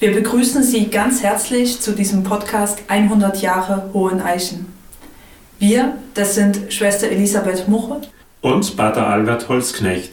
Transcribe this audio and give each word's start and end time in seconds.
Wir 0.00 0.12
begrüßen 0.12 0.62
Sie 0.62 0.86
ganz 0.86 1.24
herzlich 1.24 1.80
zu 1.80 1.90
diesem 1.90 2.22
Podcast 2.22 2.84
100 2.86 3.42
Jahre 3.42 3.90
Hohen 3.92 4.20
Eichen. 4.22 4.72
Wir, 5.58 5.98
das 6.14 6.36
sind 6.36 6.72
Schwester 6.72 7.08
Elisabeth 7.08 7.66
Muche 7.66 8.02
und 8.40 8.76
Pater 8.76 9.08
Albert 9.08 9.48
Holzknecht. 9.48 10.12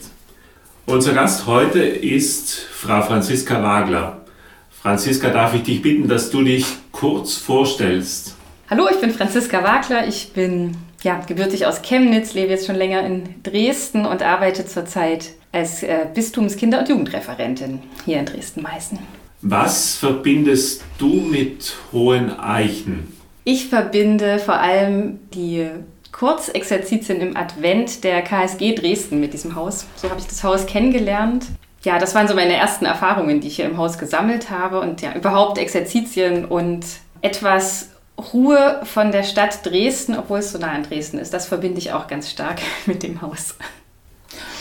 Unser 0.86 1.12
Gast 1.12 1.46
heute 1.46 1.84
ist 1.84 2.52
Frau 2.52 3.00
Franziska 3.00 3.62
Wagler. 3.62 4.22
Franziska, 4.70 5.30
darf 5.30 5.54
ich 5.54 5.62
dich 5.62 5.82
bitten, 5.82 6.08
dass 6.08 6.30
du 6.30 6.42
dich 6.42 6.66
kurz 6.90 7.36
vorstellst? 7.36 8.34
Hallo, 8.68 8.88
ich 8.90 9.00
bin 9.00 9.12
Franziska 9.12 9.62
Wagler. 9.62 10.08
Ich 10.08 10.32
bin 10.32 10.76
ja, 11.04 11.22
gebürtig 11.24 11.64
aus 11.64 11.82
Chemnitz, 11.82 12.34
lebe 12.34 12.50
jetzt 12.50 12.66
schon 12.66 12.74
länger 12.74 13.06
in 13.06 13.40
Dresden 13.44 14.04
und 14.04 14.20
arbeite 14.20 14.66
zurzeit 14.66 15.34
als 15.52 15.84
äh, 15.84 16.06
Bistumskinder- 16.12 16.80
und 16.80 16.88
Jugendreferentin 16.88 17.84
hier 18.04 18.18
in 18.18 18.26
Dresden-Meißen. 18.26 19.25
Was 19.48 19.94
verbindest 19.94 20.82
du 20.98 21.06
mit 21.06 21.76
Hohen 21.92 22.36
Eichen? 22.40 23.16
Ich 23.44 23.68
verbinde 23.68 24.40
vor 24.40 24.56
allem 24.56 25.20
die 25.32 25.68
Kurzexerzitien 26.10 27.20
im 27.20 27.36
Advent 27.36 28.02
der 28.02 28.22
KSG 28.22 28.74
Dresden 28.74 29.20
mit 29.20 29.34
diesem 29.34 29.54
Haus. 29.54 29.86
So 29.94 30.10
habe 30.10 30.18
ich 30.18 30.26
das 30.26 30.42
Haus 30.42 30.66
kennengelernt. 30.66 31.46
Ja, 31.84 32.00
das 32.00 32.16
waren 32.16 32.26
so 32.26 32.34
meine 32.34 32.56
ersten 32.56 32.86
Erfahrungen, 32.86 33.40
die 33.40 33.46
ich 33.46 33.54
hier 33.54 33.66
im 33.66 33.76
Haus 33.76 33.98
gesammelt 33.98 34.50
habe 34.50 34.80
und 34.80 35.00
ja, 35.00 35.14
überhaupt 35.14 35.58
Exerzitien 35.58 36.44
und 36.44 36.84
etwas 37.22 37.90
Ruhe 38.32 38.80
von 38.82 39.12
der 39.12 39.22
Stadt 39.22 39.64
Dresden, 39.64 40.16
obwohl 40.18 40.40
es 40.40 40.50
so 40.50 40.58
nah 40.58 40.72
an 40.72 40.82
Dresden 40.82 41.18
ist. 41.18 41.32
Das 41.32 41.46
verbinde 41.46 41.78
ich 41.78 41.92
auch 41.92 42.08
ganz 42.08 42.28
stark 42.28 42.58
mit 42.86 43.04
dem 43.04 43.22
Haus. 43.22 43.54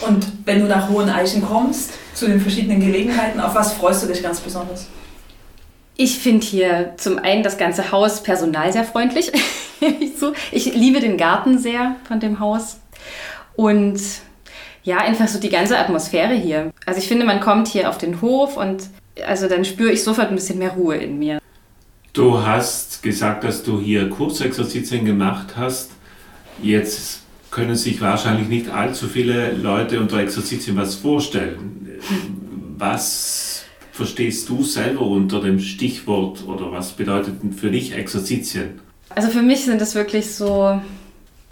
Und 0.02 0.26
wenn 0.46 0.60
du 0.60 0.68
nach 0.68 0.90
Hohen 0.90 1.10
Eichen 1.10 1.42
kommst, 1.42 1.92
zu 2.14 2.28
den 2.28 2.40
verschiedenen 2.40 2.80
Gelegenheiten, 2.80 3.40
auf 3.40 3.56
was 3.56 3.74
freust 3.74 4.04
du 4.04 4.08
dich 4.08 4.22
ganz 4.22 4.40
besonders? 4.40 4.88
Ich 5.98 6.20
finde 6.20 6.46
hier 6.46 6.94
zum 6.98 7.20
einen 7.20 7.44
das 7.44 7.58
ganze 7.58 7.92
Haus 7.92 8.22
personal 8.22 8.72
sehr 8.74 8.84
freundlich. 8.84 9.32
ich 10.52 10.74
liebe 10.74 11.00
den 11.00 11.18
Garten 11.18 11.58
sehr 11.58 11.96
von 12.08 12.20
dem 12.20 12.40
Haus. 12.40 12.78
Und 13.56 14.00
ja, 14.84 14.98
einfach 14.98 15.28
so 15.28 15.40
die 15.40 15.50
ganze 15.50 15.78
Atmosphäre 15.78 16.34
hier. 16.34 16.72
Also 16.86 17.00
ich 17.00 17.08
finde, 17.08 17.26
man 17.26 17.40
kommt 17.40 17.68
hier 17.68 17.90
auf 17.90 17.98
den 17.98 18.22
Hof 18.22 18.58
und 18.58 18.84
also 19.26 19.48
dann 19.48 19.64
spüre 19.64 19.92
ich 19.92 20.04
sofort 20.04 20.30
ein 20.30 20.36
bisschen 20.36 20.60
mehr 20.60 20.72
Ruhe 20.72 20.98
in 20.98 21.18
mir. 21.18 21.40
Du 22.14 22.46
hast 22.46 23.02
gesagt, 23.02 23.44
dass 23.44 23.64
du 23.64 23.80
hier 23.80 24.10
Kurzexerzitien 24.10 25.06
gemacht 25.06 25.56
hast. 25.58 25.92
Jetzt 26.62 27.22
können 27.56 27.78
sich 27.78 28.02
wahrscheinlich 28.02 28.50
nicht 28.50 28.70
allzu 28.70 29.08
viele 29.08 29.54
Leute 29.54 30.02
unter 30.02 30.18
Exerzitien 30.18 30.76
was 30.76 30.96
vorstellen. 30.96 31.88
Was 32.78 33.64
verstehst 33.94 34.50
du 34.50 34.62
selber 34.62 35.08
unter 35.08 35.40
dem 35.40 35.60
Stichwort 35.60 36.46
oder 36.46 36.74
was 36.74 36.92
bedeutet 36.92 37.36
für 37.56 37.72
dich 37.72 37.94
Exerzitien? 37.94 38.82
Also 39.10 39.30
für 39.30 39.42
mich 39.42 39.64
sind 39.64 39.82
es 39.82 39.96
wirklich 39.96 40.36
so 40.36 40.82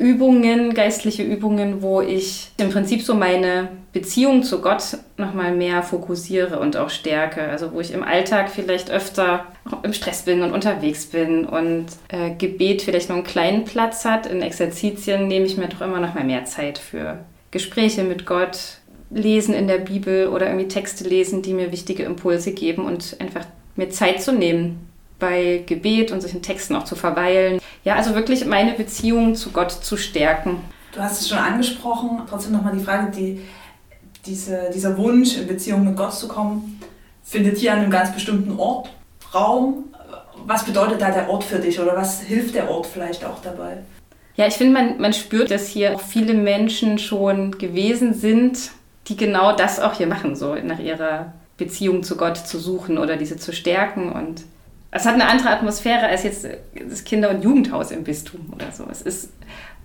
Übungen, 0.04 0.74
geistliche 0.74 1.24
Übungen, 1.24 1.82
wo 1.82 2.02
ich 2.02 2.50
im 2.58 2.70
Prinzip 2.70 3.04
so 3.04 3.16
meine 3.16 3.70
Beziehung 3.94 4.44
zu 4.44 4.60
Gott 4.60 4.98
nochmal 5.16 5.56
mehr 5.56 5.82
fokussiere 5.82 6.60
und 6.60 6.76
auch 6.76 6.90
stärke. 6.90 7.44
Also 7.44 7.72
wo 7.72 7.80
ich 7.80 7.94
im 7.94 8.04
Alltag 8.04 8.50
vielleicht 8.50 8.92
öfter 8.92 9.46
im 9.82 9.94
Stress 9.94 10.24
bin 10.24 10.42
und 10.42 10.52
unterwegs 10.52 11.06
bin 11.06 11.46
und 11.46 11.86
äh, 12.10 12.32
Gebet 12.32 12.82
vielleicht 12.82 13.08
noch 13.08 13.16
einen 13.16 13.26
kleinen 13.26 13.64
Platz 13.64 14.04
hat. 14.04 14.26
In 14.26 14.42
Exerzitien 14.42 15.30
nehme 15.30 15.46
ich 15.46 15.56
mir 15.56 15.70
doch 15.70 15.80
immer 15.80 16.02
noch 16.02 16.16
mal 16.16 16.26
mehr 16.26 16.44
Zeit 16.44 16.80
für 16.80 17.20
Gespräche 17.52 18.04
mit 18.04 18.26
Gott, 18.26 18.80
Lesen 19.10 19.54
in 19.54 19.68
der 19.68 19.78
Bibel 19.78 20.28
oder 20.28 20.48
irgendwie 20.48 20.68
Texte 20.68 21.08
lesen, 21.08 21.42
die 21.42 21.54
mir 21.54 21.72
wichtige 21.72 22.04
Impulse 22.04 22.52
geben 22.52 22.84
und 22.84 23.16
einfach 23.20 23.46
mir 23.78 23.90
Zeit 23.90 24.22
zu 24.22 24.34
nehmen 24.34 24.93
bei 25.24 25.64
Gebet 25.66 26.12
und 26.12 26.22
sich 26.22 26.34
in 26.34 26.42
Texten 26.42 26.76
auch 26.76 26.84
zu 26.84 26.98
verweilen. 26.98 27.62
Ja, 27.86 27.96
also 27.96 28.14
wirklich 28.14 28.46
meine 28.46 28.74
Beziehung 28.74 29.36
zu 29.36 29.52
Gott 29.52 29.72
zu 29.72 29.96
stärken. 29.96 30.58
Du 30.94 31.00
hast 31.00 31.22
es 31.22 31.30
schon 31.30 31.38
angesprochen, 31.38 32.22
trotzdem 32.30 32.52
nochmal 32.52 32.76
die 32.78 32.84
Frage, 32.84 33.10
die, 33.12 33.42
diese, 34.26 34.70
dieser 34.74 34.98
Wunsch, 34.98 35.38
in 35.38 35.48
Beziehung 35.48 35.86
mit 35.86 35.96
Gott 35.96 36.14
zu 36.14 36.28
kommen, 36.28 36.82
findet 37.24 37.58
hier 37.58 37.72
an 37.72 37.80
einem 37.80 37.92
ganz 37.92 38.14
bestimmten 38.14 38.60
Ort 38.60 38.90
Raum. 39.34 39.86
Was 40.46 40.66
bedeutet 40.66 41.02
da 41.02 41.10
der 41.10 41.30
Ort 41.30 41.46
für 41.46 41.60
dich 41.60 41.80
oder 41.80 41.96
was 41.96 42.22
hilft 42.22 42.54
der 42.56 42.70
Ort 42.70 42.86
vielleicht 42.86 43.24
auch 43.24 43.42
dabei? 43.42 43.78
Ja, 44.36 44.46
ich 44.46 44.56
finde, 44.56 44.74
man, 44.74 45.00
man 45.00 45.14
spürt, 45.14 45.52
dass 45.52 45.68
hier 45.68 45.96
auch 45.96 46.02
viele 46.02 46.34
Menschen 46.34 46.98
schon 47.00 47.58
gewesen 47.58 48.14
sind, 48.14 48.72
die 49.08 49.16
genau 49.16 49.56
das 49.56 49.80
auch 49.80 49.94
hier 49.94 50.08
machen, 50.08 50.36
so 50.36 50.56
nach 50.56 50.80
ihrer 50.80 51.34
Beziehung 51.58 52.04
zu 52.04 52.18
Gott 52.18 52.38
zu 52.38 52.60
suchen 52.60 52.98
oder 52.98 53.16
diese 53.16 53.38
zu 53.38 53.54
stärken. 53.54 54.12
Und 54.12 54.44
es 54.94 55.06
hat 55.06 55.16
eine 55.16 55.28
andere 55.28 55.50
Atmosphäre 55.50 56.08
als 56.08 56.24
jetzt 56.24 56.48
das 56.74 57.04
Kinder- 57.04 57.32
und 57.32 57.44
Jugendhaus 57.44 57.92
im 57.92 58.04
Bistum 58.04 58.54
oder 58.54 58.72
so. 58.72 58.86
Es 58.92 59.02
ist 59.02 59.30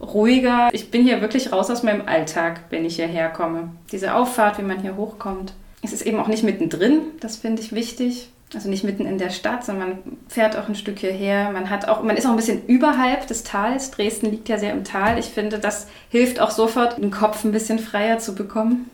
ruhiger. 0.00 0.68
Ich 0.72 0.90
bin 0.90 1.02
hier 1.02 1.20
wirklich 1.22 1.50
raus 1.50 1.70
aus 1.70 1.82
meinem 1.82 2.06
Alltag, 2.06 2.60
wenn 2.70 2.84
ich 2.84 2.96
hierher 2.96 3.30
komme. 3.30 3.70
Diese 3.90 4.14
Auffahrt, 4.14 4.58
wie 4.58 4.62
man 4.62 4.80
hier 4.80 4.96
hochkommt. 4.96 5.54
Es 5.82 5.92
ist 5.92 6.02
eben 6.02 6.18
auch 6.18 6.28
nicht 6.28 6.42
mittendrin, 6.42 7.00
das 7.20 7.36
finde 7.36 7.62
ich 7.62 7.72
wichtig. 7.72 8.28
Also 8.54 8.70
nicht 8.70 8.82
mitten 8.82 9.04
in 9.04 9.18
der 9.18 9.28
Stadt, 9.28 9.64
sondern 9.64 9.88
man 9.88 9.98
fährt 10.28 10.56
auch 10.56 10.68
ein 10.68 10.74
Stück 10.74 10.98
hierher. 10.98 11.50
Man 11.50 11.68
hat 11.68 11.86
auch, 11.86 12.02
man 12.02 12.16
ist 12.16 12.24
auch 12.24 12.30
ein 12.30 12.36
bisschen 12.36 12.66
überhalb 12.66 13.26
des 13.26 13.44
Tals. 13.44 13.90
Dresden 13.90 14.30
liegt 14.30 14.48
ja 14.48 14.58
sehr 14.58 14.72
im 14.72 14.84
Tal. 14.84 15.18
Ich 15.18 15.26
finde, 15.26 15.58
das 15.58 15.86
hilft 16.08 16.40
auch 16.40 16.50
sofort, 16.50 16.96
den 16.96 17.10
Kopf 17.10 17.44
ein 17.44 17.52
bisschen 17.52 17.78
freier 17.78 18.18
zu 18.18 18.34
bekommen. 18.34 18.90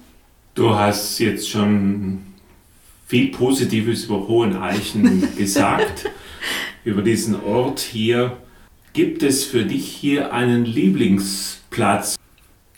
Du 0.54 0.74
hast 0.74 1.20
jetzt 1.20 1.48
schon 1.48 2.33
viel 3.06 3.30
Positives 3.30 4.04
über 4.04 4.26
Hohen 4.28 4.56
Eichen 4.56 5.28
gesagt, 5.36 6.10
über 6.84 7.02
diesen 7.02 7.42
Ort 7.44 7.80
hier. 7.80 8.36
Gibt 8.92 9.22
es 9.22 9.44
für 9.44 9.64
dich 9.64 9.86
hier 9.86 10.32
einen 10.32 10.64
Lieblingsplatz? 10.64 12.16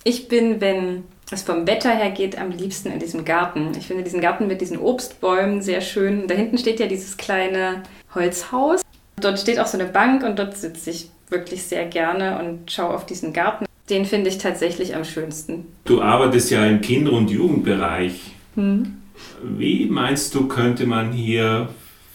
Ich 0.04 0.28
bin, 0.28 0.60
wenn 0.60 1.04
es 1.30 1.42
vom 1.42 1.66
Wetter 1.66 1.90
her 1.90 2.10
geht, 2.10 2.38
am 2.38 2.50
liebsten 2.50 2.90
in 2.90 2.98
diesem 2.98 3.24
Garten. 3.24 3.72
Ich 3.76 3.86
finde 3.86 4.04
diesen 4.04 4.20
Garten 4.20 4.46
mit 4.46 4.60
diesen 4.60 4.78
Obstbäumen 4.78 5.60
sehr 5.60 5.80
schön. 5.80 6.28
Da 6.28 6.34
hinten 6.34 6.58
steht 6.58 6.80
ja 6.80 6.86
dieses 6.86 7.16
kleine 7.16 7.82
Holzhaus. 8.14 8.82
Dort 9.20 9.40
steht 9.40 9.58
auch 9.58 9.66
so 9.66 9.78
eine 9.78 9.88
Bank 9.88 10.22
und 10.22 10.38
dort 10.38 10.56
sitze 10.56 10.90
ich 10.90 11.10
wirklich 11.28 11.64
sehr 11.64 11.86
gerne 11.86 12.38
und 12.38 12.70
schaue 12.70 12.94
auf 12.94 13.06
diesen 13.06 13.32
Garten. 13.32 13.66
Den 13.90 14.04
finde 14.04 14.30
ich 14.30 14.38
tatsächlich 14.38 14.94
am 14.94 15.04
schönsten. 15.04 15.66
Du 15.84 16.02
arbeitest 16.02 16.50
ja 16.50 16.64
im 16.66 16.80
Kinder- 16.80 17.12
und 17.12 17.30
Jugendbereich. 17.30 18.32
Hm. 18.54 19.02
Wie 19.42 19.86
meinst 19.86 20.34
du, 20.34 20.48
könnte 20.48 20.86
man 20.86 21.12
hier 21.12 21.68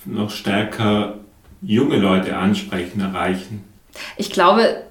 noch 0.06 0.32
stärker 0.32 1.20
junge 1.62 1.98
Leute 1.98 2.38
ansprechen, 2.38 3.02
erreichen? 3.02 3.64
Ich 4.18 4.32
glaube, 4.32 4.84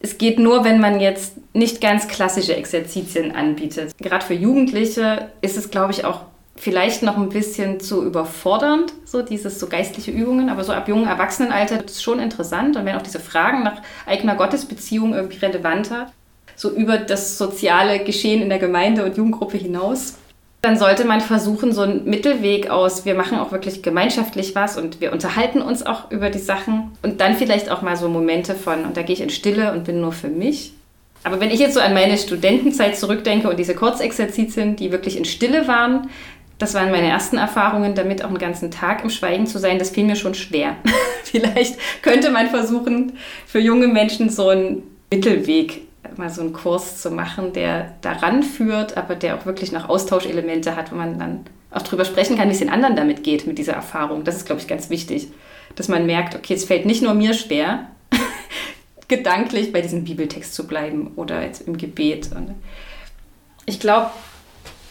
es 0.00 0.18
geht 0.18 0.38
nur, 0.38 0.64
wenn 0.64 0.80
man 0.80 1.00
jetzt 1.00 1.34
nicht 1.54 1.80
ganz 1.80 2.06
klassische 2.06 2.54
Exerzitien 2.54 3.34
anbietet. 3.34 3.96
Gerade 3.98 4.24
für 4.24 4.34
Jugendliche 4.34 5.30
ist 5.40 5.56
es, 5.56 5.70
glaube 5.70 5.92
ich, 5.92 6.04
auch 6.04 6.20
vielleicht 6.56 7.02
noch 7.02 7.16
ein 7.16 7.28
bisschen 7.28 7.80
zu 7.80 8.04
überfordernd, 8.04 8.92
so 9.04 9.22
dieses 9.22 9.60
so 9.60 9.66
geistliche 9.66 10.10
Übungen, 10.10 10.48
aber 10.48 10.64
so 10.64 10.72
ab 10.72 10.88
jungen 10.88 11.06
Erwachsenenalter 11.06 11.84
ist 11.84 11.96
es 11.96 12.02
schon 12.02 12.18
interessant 12.18 12.76
und 12.76 12.84
werden 12.84 12.98
auch 12.98 13.02
diese 13.02 13.20
Fragen 13.20 13.62
nach 13.62 13.82
eigener 14.06 14.36
Gottesbeziehung 14.36 15.14
irgendwie 15.14 15.38
relevanter, 15.38 16.12
so 16.54 16.70
über 16.70 16.96
das 16.98 17.36
soziale 17.36 18.02
Geschehen 18.04 18.42
in 18.42 18.48
der 18.48 18.58
Gemeinde 18.58 19.04
und 19.04 19.16
Jugendgruppe 19.16 19.58
hinaus. 19.58 20.16
Dann 20.66 20.76
sollte 20.76 21.04
man 21.04 21.20
versuchen, 21.20 21.70
so 21.70 21.82
einen 21.82 22.06
Mittelweg 22.06 22.70
aus, 22.70 23.04
wir 23.04 23.14
machen 23.14 23.38
auch 23.38 23.52
wirklich 23.52 23.84
gemeinschaftlich 23.84 24.56
was 24.56 24.76
und 24.76 25.00
wir 25.00 25.12
unterhalten 25.12 25.62
uns 25.62 25.86
auch 25.86 26.10
über 26.10 26.28
die 26.28 26.40
Sachen 26.40 26.90
und 27.02 27.20
dann 27.20 27.36
vielleicht 27.36 27.70
auch 27.70 27.82
mal 27.82 27.96
so 27.96 28.08
Momente 28.08 28.56
von, 28.56 28.84
und 28.84 28.96
da 28.96 29.02
gehe 29.02 29.14
ich 29.14 29.20
in 29.20 29.30
Stille 29.30 29.70
und 29.70 29.84
bin 29.84 30.00
nur 30.00 30.10
für 30.10 30.26
mich. 30.26 30.72
Aber 31.22 31.38
wenn 31.38 31.52
ich 31.52 31.60
jetzt 31.60 31.74
so 31.74 31.78
an 31.78 31.94
meine 31.94 32.18
Studentenzeit 32.18 32.96
zurückdenke 32.96 33.48
und 33.48 33.60
diese 33.60 33.76
Kurzexerzitien, 33.76 34.74
die 34.74 34.90
wirklich 34.90 35.16
in 35.16 35.24
Stille 35.24 35.68
waren, 35.68 36.10
das 36.58 36.74
waren 36.74 36.90
meine 36.90 37.10
ersten 37.10 37.36
Erfahrungen, 37.36 37.94
damit 37.94 38.24
auch 38.24 38.28
einen 38.30 38.38
ganzen 38.38 38.72
Tag 38.72 39.04
im 39.04 39.10
Schweigen 39.10 39.46
zu 39.46 39.60
sein. 39.60 39.78
Das 39.78 39.90
fiel 39.90 40.02
mir 40.02 40.16
schon 40.16 40.34
schwer. 40.34 40.74
Vielleicht 41.22 41.78
könnte 42.02 42.32
man 42.32 42.48
versuchen, 42.48 43.12
für 43.46 43.60
junge 43.60 43.86
Menschen 43.86 44.30
so 44.30 44.48
einen 44.48 44.82
Mittelweg, 45.12 45.85
mal 46.18 46.30
so 46.30 46.40
einen 46.40 46.52
Kurs 46.52 47.00
zu 47.00 47.10
machen, 47.10 47.52
der 47.52 47.94
daran 48.00 48.42
führt, 48.42 48.96
aber 48.96 49.14
der 49.14 49.36
auch 49.36 49.46
wirklich 49.46 49.72
noch 49.72 49.88
Austauschelemente 49.88 50.76
hat, 50.76 50.92
wo 50.92 50.96
man 50.96 51.18
dann 51.18 51.46
auch 51.70 51.82
drüber 51.82 52.04
sprechen 52.04 52.36
kann, 52.36 52.48
wie 52.48 52.52
es 52.52 52.58
den 52.58 52.70
anderen 52.70 52.96
damit 52.96 53.22
geht, 53.22 53.46
mit 53.46 53.58
dieser 53.58 53.74
Erfahrung. 53.74 54.24
Das 54.24 54.36
ist, 54.36 54.46
glaube 54.46 54.60
ich, 54.60 54.68
ganz 54.68 54.90
wichtig, 54.90 55.28
dass 55.74 55.88
man 55.88 56.06
merkt, 56.06 56.34
okay, 56.34 56.54
es 56.54 56.64
fällt 56.64 56.86
nicht 56.86 57.02
nur 57.02 57.14
mir 57.14 57.34
schwer, 57.34 57.86
gedanklich 59.08 59.72
bei 59.72 59.80
diesem 59.80 60.04
Bibeltext 60.04 60.54
zu 60.54 60.66
bleiben 60.66 61.12
oder 61.16 61.42
jetzt 61.42 61.66
im 61.66 61.76
Gebet. 61.76 62.30
Und 62.34 62.54
ich 63.66 63.80
glaube, 63.80 64.10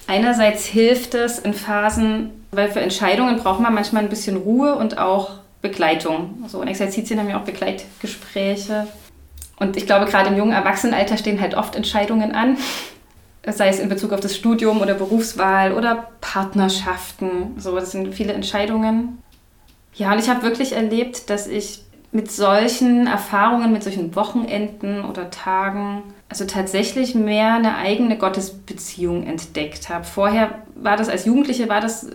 Einerseits 0.08 0.66
hilft 0.66 1.16
es 1.16 1.40
in 1.40 1.54
Phasen, 1.54 2.46
weil 2.52 2.72
für 2.72 2.80
Entscheidungen 2.80 3.38
braucht 3.38 3.60
man 3.60 3.74
manchmal 3.74 4.04
ein 4.04 4.10
bisschen 4.10 4.38
Ruhe 4.38 4.76
und 4.76 4.98
auch 4.98 5.32
Begleitung. 5.62 6.44
So 6.48 6.62
in 6.62 6.68
Exerzitien 6.68 7.20
haben 7.20 7.28
wir 7.28 7.38
auch 7.38 7.46
Begleitgespräche. 7.46 8.88
Und 9.58 9.78
ich 9.78 9.86
glaube, 9.86 10.06
gerade 10.06 10.30
im 10.30 10.38
jungen 10.38 10.52
Erwachsenenalter 10.52 11.18
stehen 11.18 11.40
halt 11.40 11.56
oft 11.56 11.76
Entscheidungen 11.76 12.34
an. 12.34 12.58
Sei 13.48 13.70
es 13.70 13.80
in 13.80 13.90
Bezug 13.90 14.12
auf 14.12 14.20
das 14.20 14.36
Studium 14.36 14.82
oder 14.82 14.96
Berufswahl 14.96 15.74
oder 15.74 16.08
Partnerschaften. 16.20 17.54
So, 17.58 17.76
das 17.76 17.92
sind 17.92 18.14
viele 18.14 18.34
Entscheidungen. 18.34 19.20
Ja, 19.94 20.12
und 20.12 20.20
ich 20.20 20.30
habe 20.30 20.42
wirklich 20.42 20.74
erlebt, 20.74 21.30
dass 21.30 21.48
ich 21.48 21.82
mit 22.12 22.32
solchen 22.32 23.08
Erfahrungen, 23.08 23.72
mit 23.72 23.84
solchen 23.84 24.16
Wochenenden 24.16 25.06
oder 25.06 25.30
Tagen, 25.30 26.02
also 26.30 26.46
tatsächlich 26.46 27.14
mehr 27.14 27.56
eine 27.56 27.76
eigene 27.76 28.18
Gottesbeziehung 28.18 29.28
entdeckt 29.28 29.90
habe. 29.90 30.06
Vorher 30.06 30.62
war 30.76 30.98
das 30.98 31.10
als 31.10 31.26
Jugendliche, 31.26 31.70
war 31.70 31.82
das 31.82 32.10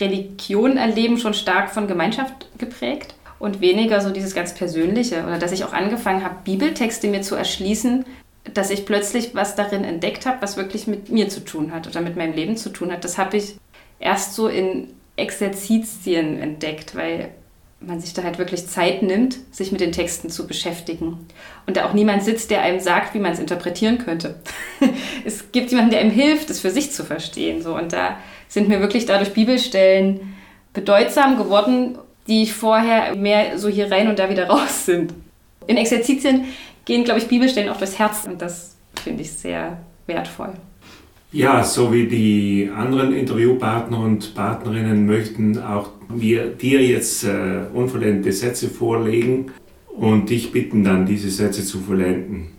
Religion 0.00 0.76
erleben 0.76 1.18
schon 1.18 1.34
stark 1.34 1.70
von 1.70 1.88
Gemeinschaft 1.88 2.48
geprägt 2.58 3.14
und 3.38 3.60
weniger 3.60 4.00
so 4.00 4.10
dieses 4.10 4.34
ganz 4.34 4.54
Persönliche. 4.54 5.24
Oder 5.24 5.38
dass 5.38 5.52
ich 5.52 5.64
auch 5.64 5.72
angefangen 5.72 6.24
habe, 6.24 6.36
Bibeltexte 6.44 7.08
mir 7.08 7.22
zu 7.22 7.34
erschließen, 7.34 8.04
dass 8.54 8.70
ich 8.70 8.86
plötzlich 8.86 9.34
was 9.34 9.54
darin 9.54 9.84
entdeckt 9.84 10.26
habe, 10.26 10.38
was 10.40 10.56
wirklich 10.56 10.86
mit 10.86 11.10
mir 11.10 11.28
zu 11.28 11.44
tun 11.44 11.72
hat 11.72 11.86
oder 11.86 12.00
mit 12.00 12.16
meinem 12.16 12.34
Leben 12.34 12.56
zu 12.56 12.70
tun 12.70 12.92
hat. 12.92 13.04
Das 13.04 13.18
habe 13.18 13.36
ich 13.36 13.56
erst 14.00 14.34
so 14.34 14.48
in 14.48 14.88
Exerzitien 15.16 16.40
entdeckt, 16.40 16.94
weil 16.94 17.30
man 17.80 18.00
sich 18.00 18.12
da 18.12 18.24
halt 18.24 18.38
wirklich 18.38 18.66
Zeit 18.66 19.02
nimmt, 19.02 19.38
sich 19.54 19.70
mit 19.70 19.80
den 19.80 19.92
Texten 19.92 20.30
zu 20.30 20.46
beschäftigen. 20.46 21.26
Und 21.66 21.76
da 21.76 21.86
auch 21.86 21.92
niemand 21.92 22.24
sitzt, 22.24 22.50
der 22.50 22.62
einem 22.62 22.80
sagt, 22.80 23.14
wie 23.14 23.20
man 23.20 23.32
es 23.32 23.38
interpretieren 23.38 23.98
könnte. 23.98 24.36
es 25.24 25.52
gibt 25.52 25.70
jemanden, 25.70 25.92
der 25.92 26.00
einem 26.00 26.10
hilft, 26.10 26.50
es 26.50 26.60
für 26.60 26.70
sich 26.70 26.90
zu 26.90 27.04
verstehen. 27.04 27.62
So. 27.62 27.76
Und 27.76 27.92
da 27.92 28.18
sind 28.48 28.68
mir 28.68 28.80
wirklich 28.80 29.06
dadurch 29.06 29.32
Bibelstellen 29.32 30.34
bedeutsam 30.72 31.36
geworden, 31.36 31.98
die 32.28 32.46
vorher 32.46 33.16
mehr 33.16 33.58
so 33.58 33.68
hier 33.68 33.90
rein 33.90 34.08
und 34.08 34.18
da 34.18 34.30
wieder 34.30 34.48
raus 34.48 34.86
sind. 34.86 35.14
In 35.66 35.76
Exerzitien 35.76 36.44
gehen, 36.84 37.04
glaube 37.04 37.20
ich, 37.20 37.28
Bibelstellen 37.28 37.68
auch 37.70 37.76
durchs 37.76 37.98
Herz 37.98 38.26
und 38.26 38.40
das 38.40 38.76
finde 39.02 39.22
ich 39.22 39.32
sehr 39.32 39.78
wertvoll. 40.06 40.52
Ja, 41.30 41.62
so 41.62 41.92
wie 41.92 42.06
die 42.06 42.70
anderen 42.74 43.12
Interviewpartner 43.12 43.98
und 43.98 44.34
Partnerinnen 44.34 45.04
möchten 45.04 45.58
auch 45.58 45.90
wir 46.08 46.46
dir 46.46 46.82
jetzt 46.82 47.24
äh, 47.24 47.64
unvollendete 47.74 48.32
Sätze 48.32 48.68
vorlegen 48.68 49.52
und 49.88 50.30
dich 50.30 50.52
bitten 50.52 50.84
dann, 50.84 51.04
diese 51.04 51.30
Sätze 51.30 51.64
zu 51.64 51.80
vollenden. 51.80 52.52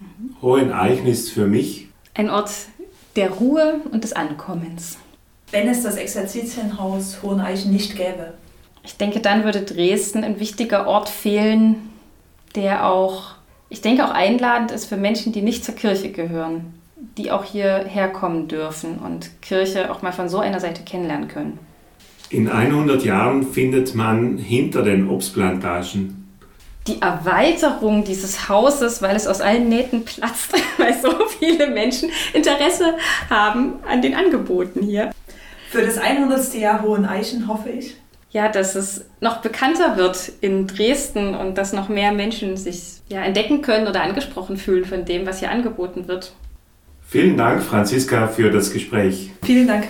Mhm. 0.00 0.42
Hoheneichen 0.42 1.06
ist 1.06 1.30
für 1.30 1.46
mich 1.46 1.86
ein 2.14 2.30
Ort 2.30 2.50
der 3.14 3.30
Ruhe 3.30 3.80
und 3.92 4.02
des 4.02 4.12
Ankommens. 4.12 4.98
Wenn 5.52 5.68
es 5.68 5.84
das 5.84 5.96
Exerzitienhaus 5.96 7.22
Hoheneichen 7.22 7.70
nicht 7.70 7.96
gäbe? 7.96 8.34
Ich 8.82 8.96
denke, 8.96 9.20
dann 9.20 9.44
würde 9.44 9.62
Dresden 9.62 10.24
ein 10.24 10.40
wichtiger 10.40 10.86
Ort 10.86 11.08
fehlen, 11.08 11.90
der 12.54 12.86
auch, 12.86 13.34
ich 13.68 13.80
denke, 13.80 14.04
auch 14.04 14.12
einladend 14.12 14.70
ist 14.70 14.86
für 14.86 14.96
Menschen, 14.96 15.32
die 15.32 15.42
nicht 15.42 15.64
zur 15.64 15.74
Kirche 15.74 16.10
gehören 16.10 16.78
die 17.16 17.30
auch 17.30 17.44
hierher 17.44 18.08
kommen 18.08 18.48
dürfen 18.48 18.98
und 18.98 19.42
Kirche 19.42 19.90
auch 19.90 20.02
mal 20.02 20.12
von 20.12 20.28
so 20.28 20.38
einer 20.38 20.60
Seite 20.60 20.82
kennenlernen 20.82 21.28
können. 21.28 21.58
In 22.30 22.48
100 22.48 23.04
Jahren 23.04 23.42
findet 23.42 23.94
man 23.94 24.38
hinter 24.38 24.82
den 24.82 25.08
Obstplantagen 25.08 26.24
die 26.86 27.02
Erweiterung 27.02 28.02
dieses 28.02 28.48
Hauses, 28.48 29.02
weil 29.02 29.14
es 29.14 29.26
aus 29.26 29.42
allen 29.42 29.68
Nähten 29.68 30.06
platzt, 30.06 30.54
weil 30.78 30.94
so 30.94 31.10
viele 31.38 31.68
Menschen 31.68 32.08
Interesse 32.32 32.94
haben 33.28 33.74
an 33.86 34.00
den 34.00 34.14
Angeboten 34.14 34.82
hier. 34.82 35.10
Für 35.70 35.82
das 35.82 35.98
100. 35.98 36.54
Jahr 36.54 36.80
Hohen 36.80 37.04
Eichen 37.04 37.46
hoffe 37.46 37.68
ich. 37.68 37.94
Ja, 38.30 38.48
dass 38.48 38.74
es 38.74 39.06
noch 39.20 39.38
bekannter 39.38 39.96
wird 39.96 40.30
in 40.40 40.66
Dresden 40.66 41.34
und 41.34 41.56
dass 41.56 41.72
noch 41.72 41.88
mehr 41.88 42.12
Menschen 42.12 42.56
sich 42.56 43.00
ja, 43.08 43.22
entdecken 43.22 43.62
können 43.62 43.86
oder 43.86 44.02
angesprochen 44.02 44.58
fühlen 44.58 44.84
von 44.84 45.04
dem, 45.04 45.26
was 45.26 45.38
hier 45.38 45.50
angeboten 45.50 46.08
wird. 46.08 46.32
Vielen 47.06 47.38
Dank, 47.38 47.62
Franziska, 47.62 48.28
für 48.28 48.50
das 48.50 48.70
Gespräch. 48.70 49.30
Vielen 49.42 49.66
Dank. 49.66 49.84